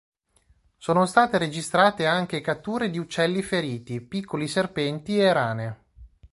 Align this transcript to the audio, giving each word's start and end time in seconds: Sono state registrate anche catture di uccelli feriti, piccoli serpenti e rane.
Sono 0.77 1.05
state 1.05 1.37
registrate 1.37 2.07
anche 2.07 2.41
catture 2.41 2.89
di 2.89 2.97
uccelli 2.97 3.43
feriti, 3.43 4.01
piccoli 4.01 4.47
serpenti 4.47 5.19
e 5.19 5.31
rane. 5.31 5.83